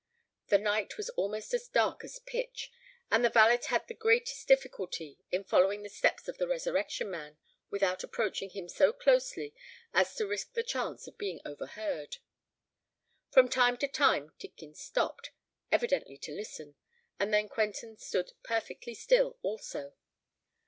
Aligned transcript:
The 0.47 0.57
night 0.57 0.97
was 0.97 1.11
almost 1.11 1.53
as 1.53 1.67
dark 1.67 2.03
as 2.03 2.17
pitch; 2.17 2.71
and 3.11 3.23
the 3.23 3.29
valet 3.29 3.59
had 3.67 3.87
the 3.87 3.93
greatest 3.93 4.47
difficulty 4.47 5.19
in 5.31 5.43
following 5.43 5.83
the 5.83 5.89
steps 5.89 6.27
of 6.27 6.39
the 6.39 6.47
Resurrection 6.47 7.07
Man 7.11 7.37
without 7.69 8.03
approaching 8.03 8.49
him 8.49 8.67
so 8.67 8.93
closely 8.93 9.53
as 9.93 10.15
to 10.15 10.25
risk 10.25 10.53
the 10.53 10.63
chance 10.63 11.05
of 11.05 11.19
being 11.19 11.39
overheard. 11.45 12.17
From 13.29 13.47
time 13.47 13.77
to 13.77 13.87
time 13.87 14.33
Tidkins 14.39 14.77
stopped—evidently 14.79 16.17
to 16.17 16.33
listen; 16.33 16.73
and 17.19 17.31
then 17.31 17.47
Quentin 17.47 17.95
stood 17.97 18.31
perfectly 18.41 18.95
still 18.95 19.37
also. 19.43 19.93